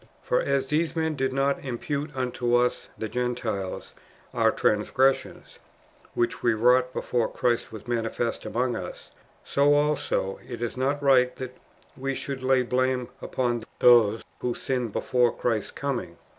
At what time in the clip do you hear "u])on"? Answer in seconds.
13.21-13.63